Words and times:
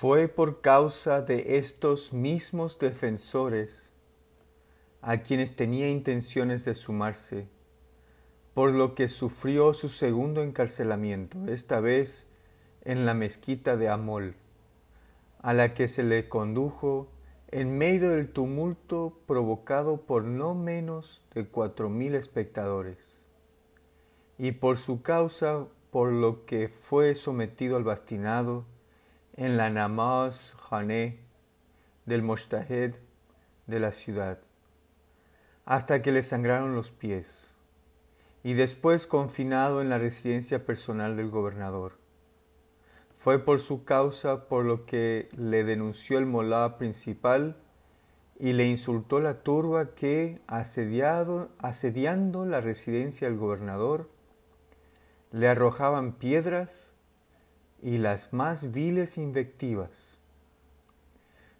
Fue 0.00 0.28
por 0.28 0.60
causa 0.60 1.22
de 1.22 1.58
estos 1.58 2.12
mismos 2.12 2.78
defensores 2.78 3.90
a 5.02 5.22
quienes 5.22 5.56
tenía 5.56 5.90
intenciones 5.90 6.64
de 6.64 6.76
sumarse, 6.76 7.48
por 8.54 8.70
lo 8.70 8.94
que 8.94 9.08
sufrió 9.08 9.74
su 9.74 9.88
segundo 9.88 10.44
encarcelamiento, 10.44 11.48
esta 11.48 11.80
vez 11.80 12.28
en 12.84 13.06
la 13.06 13.14
mezquita 13.14 13.76
de 13.76 13.88
Amol, 13.88 14.36
a 15.40 15.52
la 15.52 15.74
que 15.74 15.88
se 15.88 16.04
le 16.04 16.28
condujo 16.28 17.08
en 17.48 17.76
medio 17.76 18.10
del 18.10 18.28
tumulto 18.28 19.18
provocado 19.26 20.02
por 20.02 20.22
no 20.22 20.54
menos 20.54 21.22
de 21.34 21.44
cuatro 21.44 21.88
mil 21.88 22.14
espectadores, 22.14 23.18
y 24.38 24.52
por 24.52 24.78
su 24.78 25.02
causa 25.02 25.66
por 25.90 26.12
lo 26.12 26.46
que 26.46 26.68
fue 26.68 27.16
sometido 27.16 27.76
al 27.76 27.82
bastinado 27.82 28.64
en 29.38 29.56
la 29.56 29.70
namaz 29.70 30.56
jané 30.68 31.20
del 32.06 32.22
Moshtahed 32.22 32.96
de 33.68 33.78
la 33.78 33.92
ciudad, 33.92 34.40
hasta 35.64 36.02
que 36.02 36.10
le 36.10 36.24
sangraron 36.24 36.74
los 36.74 36.90
pies, 36.90 37.54
y 38.42 38.54
después 38.54 39.06
confinado 39.06 39.80
en 39.80 39.90
la 39.90 39.98
residencia 39.98 40.66
personal 40.66 41.16
del 41.16 41.30
gobernador. 41.30 41.92
Fue 43.16 43.38
por 43.38 43.60
su 43.60 43.84
causa 43.84 44.48
por 44.48 44.64
lo 44.64 44.86
que 44.86 45.28
le 45.36 45.62
denunció 45.62 46.18
el 46.18 46.26
molá 46.26 46.76
principal 46.76 47.58
y 48.40 48.54
le 48.54 48.66
insultó 48.66 49.20
la 49.20 49.44
turba 49.44 49.94
que, 49.94 50.40
asediado, 50.48 51.50
asediando 51.60 52.44
la 52.44 52.60
residencia 52.60 53.28
del 53.28 53.38
gobernador, 53.38 54.10
le 55.30 55.46
arrojaban 55.46 56.14
piedras 56.14 56.87
y 57.82 57.98
las 57.98 58.32
más 58.32 58.72
viles 58.72 59.18
invectivas. 59.18 60.18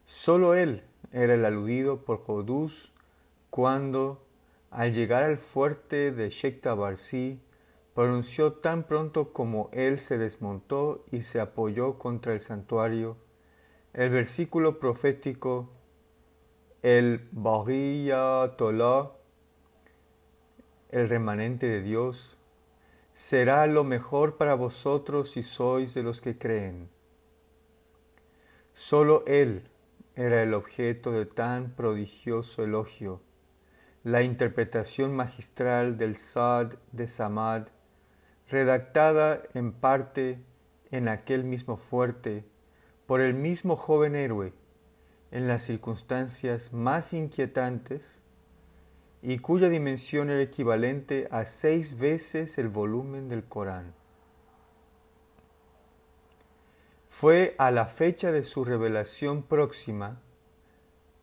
Solo 0.07 0.55
él 0.55 0.83
era 1.13 1.35
el 1.35 1.45
aludido 1.45 2.05
por 2.05 2.25
Jodús 2.25 2.93
cuando, 3.51 4.25
al 4.71 4.93
llegar 4.93 5.23
al 5.23 5.39
fuerte 5.39 6.13
de 6.13 6.31
Shektabarsi, 6.31 7.41
pronunció 7.95 8.53
tan 8.55 8.85
pronto 8.85 9.33
como 9.33 9.69
él 9.73 9.99
se 9.99 10.19
desmontó 10.19 11.05
y 11.11 11.23
se 11.23 11.41
apoyó 11.41 11.99
contra 11.99 12.33
el 12.33 12.41
santuario 12.41 13.17
el 13.93 14.11
versículo 14.11 14.79
profético 14.79 15.71
el 16.83 17.29
Bahía 17.33 18.55
Tolá, 18.57 19.11
el 20.91 21.09
remanente 21.09 21.67
de 21.67 21.83
Dios, 21.83 22.38
será 23.19 23.67
lo 23.67 23.83
mejor 23.83 24.37
para 24.37 24.55
vosotros 24.55 25.33
si 25.33 25.43
sois 25.43 25.93
de 25.93 26.05
los 26.05 26.21
que 26.21 26.39
creen. 26.39 26.89
Solo 28.75 29.25
Él 29.27 29.65
era 30.15 30.41
el 30.45 30.55
objeto 30.55 31.11
de 31.11 31.27
tan 31.27 31.73
prodigioso 31.73 32.63
elogio, 32.63 33.21
la 34.05 34.23
interpretación 34.23 35.17
magistral 35.17 35.99
del 35.99 36.17
Sad 36.17 36.75
de 36.93 37.09
Samad, 37.09 37.67
redactada 38.49 39.43
en 39.53 39.73
parte 39.73 40.39
en 40.93 41.09
aquel 41.09 41.43
mismo 41.43 41.77
fuerte 41.77 42.45
por 43.07 43.21
el 43.21 43.35
mismo 43.35 43.75
joven 43.75 44.15
héroe, 44.15 44.53
en 45.33 45.49
las 45.49 45.65
circunstancias 45.65 46.73
más 46.73 47.13
inquietantes, 47.13 48.18
y 49.23 49.39
cuya 49.39 49.69
dimensión 49.69 50.31
era 50.31 50.43
equivalente 50.43 51.29
a 51.31 51.45
seis 51.45 51.99
veces 51.99 52.59
el 52.59 52.69
volumen 52.69 53.29
del 53.29 53.45
Corán. 53.45 53.95
Fue 57.09 57.57
a 57.59 57.71
la 57.71 57.87
fecha 57.87 58.31
de 58.31 58.45
su 58.45 58.65
revelación 58.65 59.43
próxima, 59.43 60.21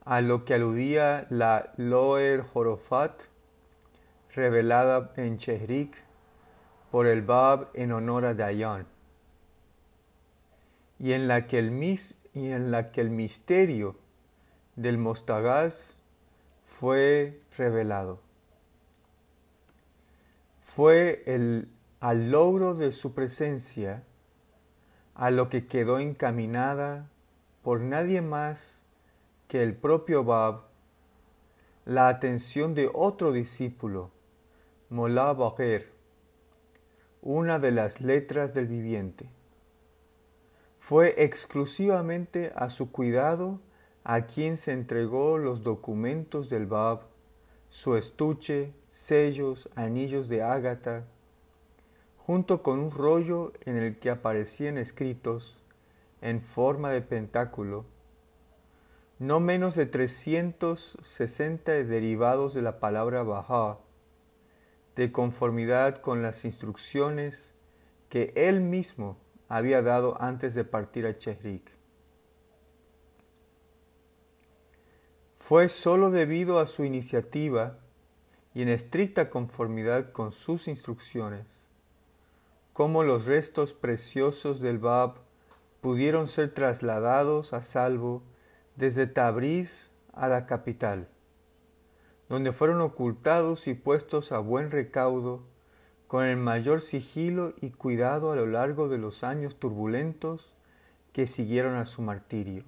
a 0.03 0.21
lo 0.21 0.43
que 0.43 0.53
aludía 0.53 1.25
la 1.29 1.73
Loer 1.77 2.41
Jorofat, 2.41 3.23
revelada 4.33 5.13
en 5.15 5.37
Chehrik 5.37 5.95
por 6.91 7.07
el 7.07 7.21
Bab 7.21 7.69
en 7.73 7.93
honor 7.93 8.25
a 8.25 8.33
Dayan, 8.33 8.87
y 10.99 11.13
en 11.13 11.29
la 11.29 11.47
que 11.47 11.59
el, 11.59 11.71
y 12.33 12.51
en 12.51 12.71
la 12.71 12.91
que 12.91 12.99
el 12.99 13.09
misterio 13.09 13.95
del 14.75 14.97
Mostagaz 14.97 15.97
fue 16.65 17.41
revelado. 17.57 18.19
Fue 20.61 21.23
el, 21.25 21.69
al 21.99 22.31
logro 22.31 22.75
de 22.75 22.91
su 22.91 23.13
presencia 23.13 24.03
a 25.13 25.31
lo 25.31 25.49
que 25.49 25.67
quedó 25.67 25.99
encaminada 25.99 27.09
por 27.63 27.79
nadie 27.79 28.21
más 28.21 28.83
que 29.47 29.63
el 29.63 29.73
propio 29.75 30.23
Bab 30.23 30.63
la 31.85 32.07
atención 32.07 32.73
de 32.73 32.89
otro 32.91 33.31
discípulo, 33.31 34.09
Molá 34.89 35.33
Bajer, 35.33 35.91
una 37.21 37.59
de 37.59 37.71
las 37.71 38.01
letras 38.01 38.53
del 38.53 38.67
viviente. 38.67 39.29
Fue 40.79 41.23
exclusivamente 41.23 42.51
a 42.55 42.69
su 42.69 42.91
cuidado 42.91 43.59
a 44.05 44.27
quien 44.27 44.55
se 44.55 44.71
entregó 44.71 45.39
los 45.39 45.63
documentos 45.63 46.47
del 46.47 46.67
Bab 46.67 47.01
su 47.69 47.95
estuche, 47.95 48.71
sellos, 48.91 49.67
anillos 49.75 50.29
de 50.29 50.43
ágata, 50.43 51.03
junto 52.17 52.61
con 52.61 52.79
un 52.79 52.91
rollo 52.91 53.51
en 53.65 53.77
el 53.77 53.97
que 53.97 54.11
aparecían 54.11 54.77
escritos, 54.77 55.57
en 56.21 56.41
forma 56.41 56.91
de 56.91 57.01
pentáculo, 57.01 57.85
no 59.17 59.39
menos 59.39 59.75
de 59.75 59.87
360 59.87 61.71
derivados 61.71 62.53
de 62.53 62.61
la 62.61 62.79
palabra 62.79 63.23
Baha, 63.23 63.79
de 64.95 65.11
conformidad 65.11 65.97
con 65.97 66.21
las 66.21 66.45
instrucciones 66.45 67.53
que 68.09 68.31
él 68.35 68.61
mismo 68.61 69.17
había 69.49 69.81
dado 69.81 70.21
antes 70.21 70.53
de 70.53 70.63
partir 70.63 71.07
a 71.07 71.17
Chehrik. 71.17 71.74
Fue 75.47 75.69
sólo 75.69 76.09
debido 76.09 76.57
a 76.57 76.65
su 76.65 76.85
iniciativa 76.85 77.77
y 78.55 78.63
en 78.63 78.67
estricta 78.67 79.29
conformidad 79.29 80.11
con 80.11 80.31
sus 80.31 80.67
instrucciones, 80.67 81.45
como 82.73 83.03
los 83.03 83.27
restos 83.27 83.71
preciosos 83.71 84.59
del 84.59 84.79
Bab 84.79 85.17
pudieron 85.81 86.27
ser 86.27 86.51
trasladados 86.51 87.53
a 87.53 87.61
salvo 87.61 88.23
desde 88.75 89.05
Tabriz 89.05 89.91
a 90.13 90.27
la 90.29 90.47
capital, 90.47 91.09
donde 92.27 92.51
fueron 92.51 92.81
ocultados 92.81 93.67
y 93.67 93.75
puestos 93.75 94.31
a 94.31 94.39
buen 94.39 94.71
recaudo 94.71 95.43
con 96.07 96.25
el 96.25 96.37
mayor 96.37 96.81
sigilo 96.81 97.53
y 97.61 97.69
cuidado 97.69 98.31
a 98.31 98.35
lo 98.35 98.47
largo 98.47 98.89
de 98.89 98.97
los 98.97 99.23
años 99.23 99.57
turbulentos 99.57 100.55
que 101.13 101.27
siguieron 101.27 101.75
a 101.75 101.85
su 101.85 102.01
martirio. 102.01 102.63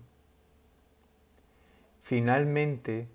Finalmente, 2.07 3.09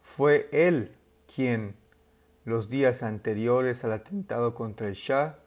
fue 0.00 0.48
él 0.52 0.92
quien, 1.34 1.74
los 2.44 2.68
días 2.68 3.02
anteriores 3.02 3.82
al 3.82 3.90
atentado 3.90 4.54
contra 4.54 4.86
el 4.86 4.94
Shah, 4.94 5.40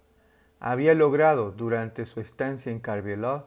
había 0.60 0.94
logrado 0.94 1.52
durante 1.54 2.06
su 2.06 2.20
estancia 2.20 2.70
en 2.70 2.82
Karbala 2.82 3.46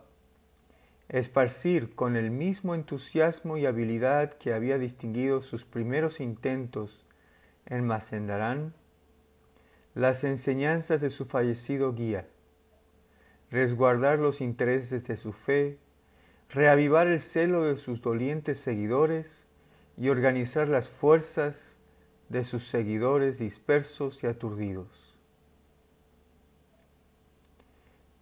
esparcir 1.10 1.94
con 1.94 2.16
el 2.16 2.30
mismo 2.30 2.74
entusiasmo 2.74 3.58
y 3.58 3.66
habilidad 3.66 4.32
que 4.38 4.54
había 4.54 4.78
distinguido 4.78 5.42
sus 5.42 5.66
primeros 5.66 6.18
intentos 6.18 7.04
en 7.66 7.86
Mazendarán 7.86 8.72
las 9.94 10.24
enseñanzas 10.24 11.02
de 11.02 11.10
su 11.10 11.26
fallecido 11.26 11.92
guía, 11.92 12.28
resguardar 13.50 14.18
los 14.18 14.40
intereses 14.40 15.06
de 15.06 15.18
su 15.18 15.34
fe 15.34 15.80
reavivar 16.50 17.08
el 17.08 17.20
celo 17.20 17.64
de 17.64 17.76
sus 17.76 18.00
dolientes 18.00 18.60
seguidores 18.60 19.46
y 19.96 20.08
organizar 20.08 20.68
las 20.68 20.88
fuerzas 20.88 21.76
de 22.28 22.44
sus 22.44 22.68
seguidores 22.68 23.38
dispersos 23.38 24.22
y 24.22 24.26
aturdidos. 24.26 25.16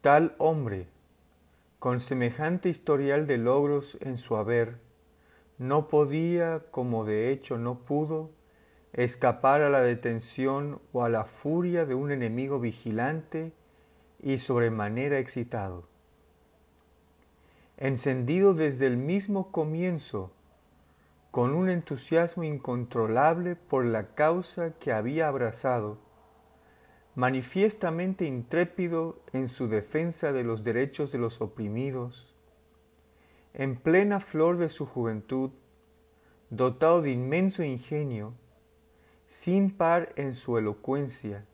Tal 0.01 0.35
hombre, 0.39 0.89
con 1.79 2.01
semejante 2.01 2.69
historial 2.69 3.27
de 3.27 3.39
logros 3.39 3.99
en 4.01 4.19
su 4.19 4.37
haber, 4.37 4.79
no 5.59 5.89
podía, 5.89 6.65
como 6.71 7.05
de 7.05 7.31
hecho 7.31 7.59
no 7.59 7.81
pudo, 7.81 8.31
escapar 8.93 9.63
a 9.63 9.71
la 9.71 9.83
detención 9.83 10.81
o 10.93 11.05
a 11.05 11.09
la 11.09 11.25
furia 11.25 11.85
de 11.85 11.95
un 11.95 12.11
enemigo 12.11 12.61
vigilante 12.61 13.53
y 14.23 14.39
sobremanera 14.39 15.19
excitado 15.19 15.94
encendido 17.85 18.55
desde 18.55 18.87
el 18.87 18.97
mismo 18.97 19.53
comienzo, 19.53 20.33
con 21.31 21.55
un 21.55 21.69
entusiasmo 21.69 22.43
incontrolable 22.43 23.57
por 23.57 23.85
la 23.85 24.15
causa 24.15 24.73
que 24.81 24.91
había 24.91 25.29
abrazado, 25.29 25.99
manifiestamente 27.15 28.25
intrépido 28.25 29.21
en 29.35 29.51
su 29.51 29.69
defensa 29.69 30.33
de 30.33 30.45
los 30.45 30.65
derechos 30.65 31.13
de 31.13 31.19
los 31.19 31.43
oprimidos, 31.43 32.35
en 33.53 33.77
plena 33.77 34.19
flor 34.19 34.57
de 34.57 34.71
su 34.71 34.87
juventud, 34.87 35.51
dotado 36.49 37.03
de 37.03 37.11
inmenso 37.11 37.63
ingenio, 37.63 38.33
sin 39.29 39.71
par 39.71 40.15
en 40.17 40.35
su 40.35 40.57
elocuencia, 40.57 41.45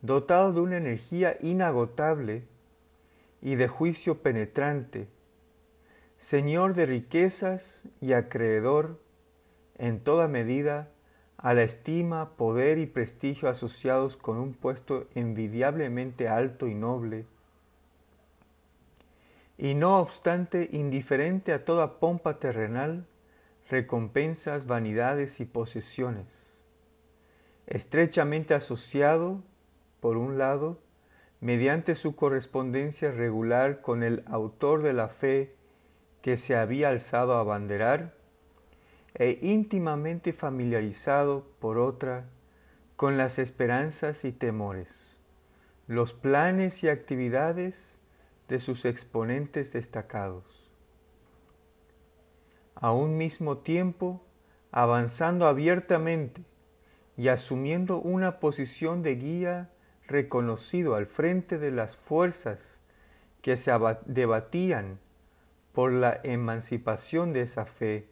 dotado 0.00 0.54
de 0.54 0.60
una 0.62 0.78
energía 0.78 1.36
inagotable 1.42 2.46
y 3.42 3.56
de 3.56 3.68
juicio 3.68 4.22
penetrante, 4.22 5.08
señor 6.22 6.74
de 6.74 6.86
riquezas 6.86 7.82
y 8.00 8.12
acreedor 8.12 9.00
en 9.76 9.98
toda 9.98 10.28
medida 10.28 10.88
a 11.36 11.52
la 11.52 11.64
estima, 11.64 12.36
poder 12.36 12.78
y 12.78 12.86
prestigio 12.86 13.48
asociados 13.48 14.16
con 14.16 14.38
un 14.38 14.54
puesto 14.54 15.08
envidiablemente 15.16 16.28
alto 16.28 16.68
y 16.68 16.76
noble, 16.76 17.26
y 19.58 19.74
no 19.74 19.98
obstante 19.98 20.68
indiferente 20.70 21.52
a 21.52 21.64
toda 21.64 21.98
pompa 21.98 22.38
terrenal, 22.38 23.04
recompensas, 23.68 24.66
vanidades 24.66 25.40
y 25.40 25.44
posesiones, 25.44 26.62
estrechamente 27.66 28.54
asociado, 28.54 29.42
por 29.98 30.16
un 30.16 30.38
lado, 30.38 30.78
mediante 31.40 31.96
su 31.96 32.14
correspondencia 32.14 33.10
regular 33.10 33.80
con 33.80 34.04
el 34.04 34.22
autor 34.26 34.82
de 34.82 34.92
la 34.92 35.08
fe 35.08 35.56
que 36.22 36.38
se 36.38 36.56
había 36.56 36.88
alzado 36.88 37.34
a 37.34 37.42
banderar, 37.42 38.14
e 39.14 39.38
íntimamente 39.42 40.32
familiarizado 40.32 41.46
por 41.60 41.76
otra 41.76 42.24
con 42.96 43.18
las 43.18 43.38
esperanzas 43.38 44.24
y 44.24 44.32
temores, 44.32 44.88
los 45.86 46.14
planes 46.14 46.82
y 46.82 46.88
actividades 46.88 47.98
de 48.48 48.58
sus 48.58 48.84
exponentes 48.84 49.72
destacados. 49.72 50.44
A 52.74 52.92
un 52.92 53.16
mismo 53.18 53.58
tiempo, 53.58 54.24
avanzando 54.70 55.46
abiertamente 55.46 56.42
y 57.16 57.28
asumiendo 57.28 57.98
una 57.98 58.40
posición 58.40 59.02
de 59.02 59.16
guía 59.16 59.70
reconocido 60.06 60.94
al 60.94 61.06
frente 61.06 61.58
de 61.58 61.70
las 61.70 61.96
fuerzas 61.96 62.78
que 63.42 63.56
se 63.56 63.72
debatían 64.06 64.98
por 65.72 65.92
la 65.92 66.20
emancipación 66.22 67.32
de 67.32 67.42
esa 67.42 67.66
fe 67.66 68.08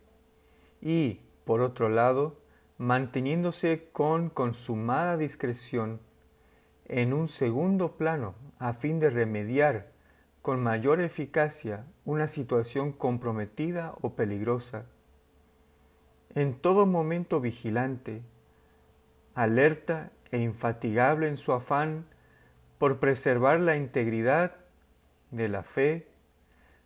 y, 0.81 1.21
por 1.45 1.61
otro 1.61 1.89
lado, 1.89 2.37
manteniéndose 2.79 3.89
con 3.93 4.31
consumada 4.31 5.17
discreción 5.17 6.01
en 6.87 7.13
un 7.13 7.29
segundo 7.29 7.97
plano 7.97 8.35
a 8.59 8.73
fin 8.73 8.99
de 8.99 9.11
remediar 9.11 9.91
con 10.43 10.63
mayor 10.63 11.01
eficacia 11.01 11.85
una 12.05 12.27
situación 12.27 12.93
comprometida 12.93 13.95
o 14.01 14.15
peligrosa, 14.15 14.87
en 16.35 16.55
todo 16.55 16.87
momento 16.87 17.41
vigilante, 17.41 18.23
alerta 19.35 20.11
e 20.31 20.39
infatigable 20.39 21.29
en 21.29 21.37
su 21.37 21.53
afán 21.53 22.07
por 22.79 22.99
preservar 22.99 23.61
la 23.61 23.77
integridad 23.77 24.57
de 25.31 25.49
la 25.49 25.63
fe, 25.63 26.07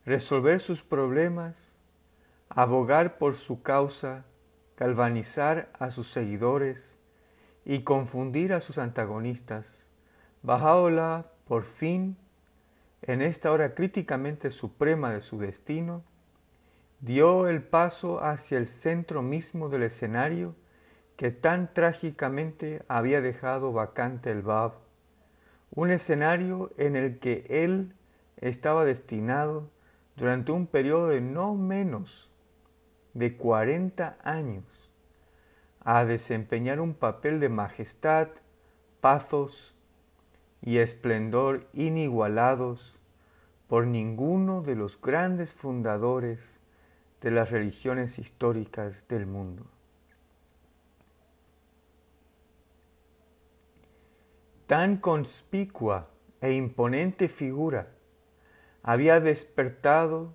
resolver 0.04 0.60
sus 0.60 0.82
problemas, 0.82 1.74
abogar 2.48 3.18
por 3.18 3.36
su 3.36 3.62
causa, 3.62 4.24
galvanizar 4.76 5.70
a 5.78 5.90
sus 5.90 6.08
seguidores 6.10 6.98
y 7.64 7.80
confundir 7.80 8.52
a 8.52 8.60
sus 8.60 8.78
antagonistas, 8.78 9.86
Bajaola, 10.42 11.30
por 11.46 11.64
fin, 11.64 12.18
en 13.00 13.22
esta 13.22 13.50
hora 13.50 13.74
críticamente 13.74 14.50
suprema 14.50 15.12
de 15.12 15.20
su 15.20 15.38
destino, 15.38 16.02
dio 17.00 17.48
el 17.48 17.62
paso 17.62 18.22
hacia 18.22 18.58
el 18.58 18.66
centro 18.66 19.22
mismo 19.22 19.68
del 19.68 19.84
escenario 19.84 20.54
que 21.16 21.30
tan 21.30 21.72
trágicamente 21.72 22.82
había 22.88 23.20
dejado 23.20 23.72
vacante 23.72 24.30
el 24.30 24.42
Bab, 24.42 24.74
un 25.70 25.90
escenario 25.90 26.72
en 26.76 26.96
el 26.96 27.18
que 27.18 27.46
él 27.48 27.94
estaba 28.36 28.84
destinado 28.84 29.70
durante 30.16 30.52
un 30.52 30.66
periodo 30.66 31.08
de 31.08 31.20
no 31.20 31.54
menos 31.54 32.30
de 33.14 33.36
40 33.36 34.18
años 34.22 34.64
a 35.80 36.04
desempeñar 36.04 36.80
un 36.80 36.94
papel 36.94 37.40
de 37.40 37.48
majestad, 37.48 38.28
pathos 39.00 39.74
y 40.62 40.78
esplendor 40.78 41.66
inigualados 41.74 42.94
por 43.68 43.86
ninguno 43.86 44.62
de 44.62 44.76
los 44.76 45.00
grandes 45.00 45.52
fundadores 45.52 46.60
de 47.20 47.30
las 47.30 47.50
religiones 47.50 48.18
históricas 48.18 49.06
del 49.08 49.26
mundo. 49.26 49.66
Tan 54.66 54.96
conspicua 54.96 56.08
e 56.40 56.52
imponente 56.52 57.28
figura 57.28 57.88
había 58.84 59.18
despertado 59.18 60.34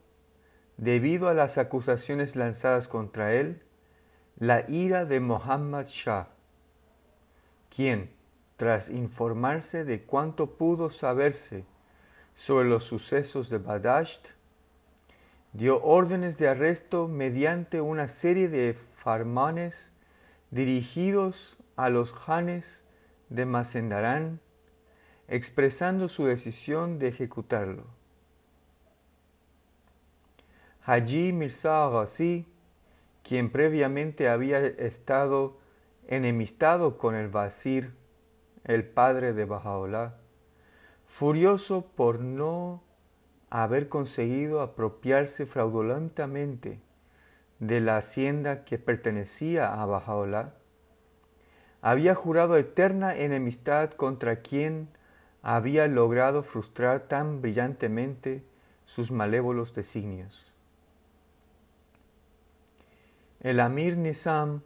debido 0.78 1.30
a 1.30 1.36
las 1.36 1.60
acusaciones 1.60 2.36
lanzadas 2.36 2.88
contra 2.88 3.34
él, 3.34 3.62
la 4.38 4.66
ira 4.68 5.06
de 5.06 5.20
Muhammad 5.20 5.86
Shah, 5.86 6.30
quien, 7.74 8.10
tras 8.58 8.90
informarse 8.90 9.86
de 9.86 10.02
cuanto 10.02 10.58
pudo 10.58 10.90
saberse 10.90 11.64
sobre 12.34 12.68
los 12.68 12.86
sucesos 12.86 13.50
de 13.50 13.60
Badasht, 13.60 14.30
dio 15.54 15.84
órdenes 15.84 16.40
de 16.40 16.48
arresto 16.48 17.08
mediante 17.08 17.82
una 17.82 18.08
serie 18.08 18.50
de 18.50 18.74
farmanes 18.74 19.92
dirigidos 20.50 21.58
a 21.76 21.90
los 21.90 22.16
Hanes 22.26 22.82
de 23.30 23.46
Mazendarán, 23.46 24.40
expresando 25.28 26.10
su 26.10 26.26
decisión 26.26 26.98
de 26.98 27.10
ejecutarlo. 27.10 27.99
Haji 30.92 31.34
Mirza 31.34 31.88
Ghazi, 31.88 32.48
quien 33.22 33.52
previamente 33.52 34.28
había 34.28 34.66
estado 34.66 35.60
enemistado 36.08 36.98
con 36.98 37.14
el 37.14 37.28
Basir, 37.28 37.94
el 38.64 38.86
padre 38.86 39.34
de 39.34 39.46
Bajaola, 39.46 40.16
furioso 41.06 41.86
por 41.96 42.20
no 42.20 42.82
haber 43.52 43.88
conseguido 43.88 44.62
apropiarse 44.62 45.46
fraudulentamente 45.46 46.80
de 47.60 47.82
la 47.82 47.98
hacienda 47.98 48.66
que 48.66 48.80
pertenecía 48.80 49.80
a 49.80 49.86
Bajaola, 49.86 50.56
había 51.84 52.16
jurado 52.16 52.58
eterna 52.58 53.16
enemistad 53.16 53.92
contra 53.92 54.38
quien 54.38 54.90
había 55.44 55.88
logrado 55.88 56.42
frustrar 56.42 57.02
tan 57.02 57.44
brillantemente 57.44 58.44
sus 58.88 59.12
malévolos 59.12 59.76
designios. 59.76 60.49
El 63.42 63.62
Amir 63.62 63.96
Nizam, 63.96 64.64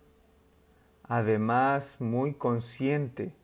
además 1.04 1.98
muy 2.00 2.34
consciente 2.34 3.36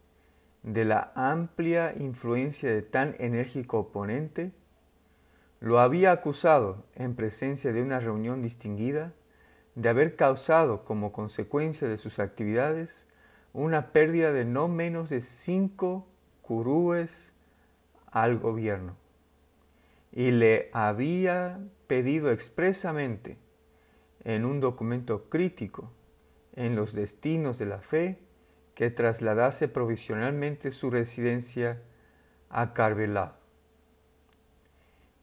de 0.64 0.86
la 0.86 1.12
amplia 1.14 1.94
influencia 2.00 2.74
de 2.74 2.82
tan 2.82 3.16
enérgico 3.20 3.78
oponente, 3.78 4.52
lo 5.60 5.80
había 5.80 6.12
acusado 6.12 6.84
en 6.96 7.14
presencia 7.14 7.72
de 7.72 7.84
una 7.84 8.00
reunión 8.00 8.42
distinguida 8.42 9.14
de 9.76 9.90
haber 9.90 10.16
causado 10.16 10.84
como 10.84 11.12
consecuencia 11.12 11.88
de 11.88 12.00
sus 12.00 12.18
actividades 12.18 13.06
una 13.54 13.92
pérdida 13.92 14.34
de 14.34 14.46
no 14.46 14.68
menos 14.68 15.10
de 15.10 15.22
cinco 15.22 16.08
curúes 16.42 17.34
al 18.10 18.40
gobierno. 18.40 18.96
Y 20.12 20.32
le 20.32 20.72
había 20.74 21.60
pedido 21.86 22.32
expresamente 22.32 23.38
en 24.24 24.46
un 24.46 24.60
documento 24.60 25.30
crítico 25.30 25.92
en 26.54 26.76
los 26.76 26.94
destinos 26.94 27.58
de 27.58 27.66
la 27.66 27.80
fe 27.80 28.20
que 28.76 28.90
trasladase 28.90 29.68
provisionalmente 29.68 30.72
su 30.72 30.90
residencia 30.90 31.82
a 32.50 32.74
Karbala. 32.74 33.36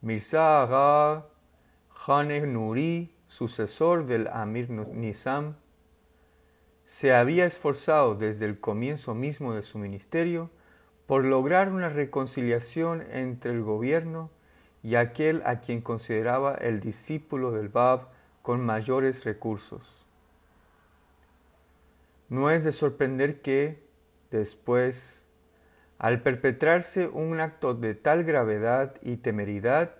Mirza 0.00 0.62
Agha 0.62 1.26
Khan 2.04 2.52
Nuri, 2.52 3.14
sucesor 3.28 4.06
del 4.06 4.28
Amir 4.28 4.70
Nizam, 4.70 5.56
se 6.84 7.12
había 7.12 7.46
esforzado 7.46 8.14
desde 8.14 8.44
el 8.44 8.60
comienzo 8.60 9.14
mismo 9.14 9.54
de 9.54 9.62
su 9.62 9.78
ministerio 9.78 10.50
por 11.06 11.24
lograr 11.24 11.72
una 11.72 11.88
reconciliación 11.88 13.02
entre 13.10 13.50
el 13.52 13.62
gobierno 13.62 14.30
y 14.82 14.94
aquel 14.94 15.42
a 15.44 15.60
quien 15.60 15.80
consideraba 15.80 16.54
el 16.54 16.80
discípulo 16.80 17.50
del 17.50 17.68
Bab 17.68 18.08
con 18.46 18.64
mayores 18.64 19.24
recursos. 19.24 20.06
No 22.28 22.48
es 22.48 22.62
de 22.62 22.70
sorprender 22.70 23.42
que, 23.42 23.82
después, 24.30 25.26
al 25.98 26.22
perpetrarse 26.22 27.08
un 27.08 27.40
acto 27.40 27.74
de 27.74 27.96
tal 27.96 28.22
gravedad 28.22 28.94
y 29.02 29.16
temeridad, 29.16 29.96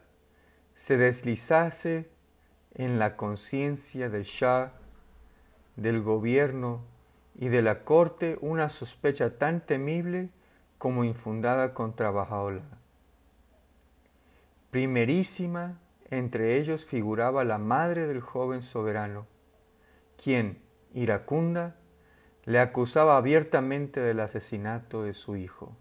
se 0.76 0.96
deslizase 0.96 2.08
en 2.74 3.00
la 3.00 3.16
conciencia 3.16 4.10
del 4.10 4.22
Shah, 4.22 4.74
del 5.74 6.00
gobierno 6.00 6.84
y 7.34 7.48
de 7.48 7.62
la 7.62 7.82
corte 7.82 8.38
una 8.40 8.68
sospecha 8.68 9.38
tan 9.38 9.60
temible 9.60 10.28
como 10.78 11.02
infundada 11.02 11.74
contra 11.74 12.12
Bajaola. 12.12 12.62
Primerísima 14.70 15.80
entre 16.10 16.56
ellos 16.56 16.84
figuraba 16.84 17.44
la 17.44 17.58
madre 17.58 18.06
del 18.06 18.20
joven 18.20 18.62
soberano, 18.62 19.26
quien, 20.22 20.62
iracunda, 20.94 21.76
le 22.44 22.60
acusaba 22.60 23.16
abiertamente 23.16 24.00
del 24.00 24.20
asesinato 24.20 25.02
de 25.02 25.14
su 25.14 25.36
hijo. 25.36 25.76